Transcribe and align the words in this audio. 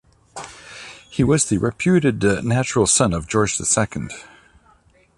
He 1.11 1.23
was 1.23 1.45
the 1.47 1.59
reputed 1.59 2.23
natural 2.43 2.87
son 2.87 3.13
of 3.13 3.27
George 3.27 3.59
the 3.59 3.67
Second. 3.67 4.11